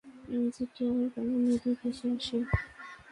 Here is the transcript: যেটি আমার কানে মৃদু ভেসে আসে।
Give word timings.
যেটি 0.53 0.81
আমার 0.89 1.07
কানে 1.13 1.33
মৃদু 1.43 1.69
ভেসে 1.79 2.07
আসে। 2.15 2.37